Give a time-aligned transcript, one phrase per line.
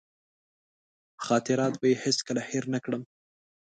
[1.25, 3.01] خاطرات به یې هېڅکله هېر نه کړم.